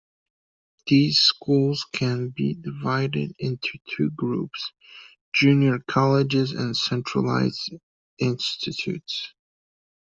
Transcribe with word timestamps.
These 0.87 1.19
schools 1.19 1.85
can 1.93 2.29
be 2.29 2.55
divided 2.55 3.35
into 3.37 3.77
two 3.87 4.09
groups: 4.09 4.71
junior 5.31 5.77
colleges 5.87 6.53
and 6.53 6.75
centralised 6.75 7.71
institutes. 8.17 9.35